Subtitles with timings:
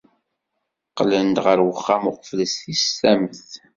[0.89, 3.49] Qqlen-d ɣer uxxam uqbel tis tamet.